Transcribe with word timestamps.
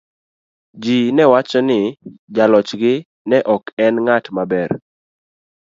Ji 0.83 0.97
ne 1.15 1.23
wacho 1.31 1.59
ni 1.69 1.79
jalochgi 2.35 2.93
ne 3.29 3.37
ok 3.55 3.63
en 3.85 3.95
ng'at 4.05 4.25
maber. 4.35 4.69